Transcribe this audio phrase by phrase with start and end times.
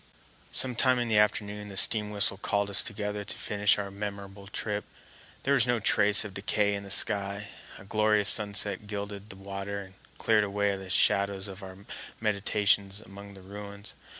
[0.51, 4.47] Some time in the afternoon the steam whistle called us together to finish our memorable
[4.47, 4.83] trip.
[5.43, 9.79] There was no trace of decay in the sky; a glorious sunset gilded the water
[9.83, 11.85] and cleared away the shadows of our
[12.19, 13.93] meditations among the ruins.